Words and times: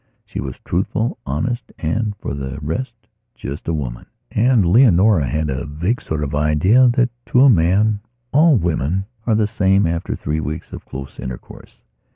She 0.25 0.41
was 0.41 0.57
truthful, 0.61 1.19
honest 1.27 1.71
and, 1.77 2.15
for 2.17 2.33
the 2.33 2.57
rest, 2.59 3.05
just 3.35 3.67
a 3.67 3.73
woman. 3.75 4.07
And 4.31 4.65
Leonora 4.65 5.27
had 5.27 5.51
a 5.51 5.67
vague 5.67 6.01
sort 6.01 6.23
of 6.23 6.33
idea 6.33 6.89
that, 6.95 7.09
to 7.27 7.41
a 7.43 7.51
man, 7.51 7.99
all 8.33 8.55
women 8.57 9.05
are 9.27 9.35
the 9.35 9.45
same 9.45 9.85
after 9.85 10.15
three 10.15 10.39
weeks 10.39 10.73
of 10.73 10.85
close 10.85 11.19
intercourse. 11.19 11.81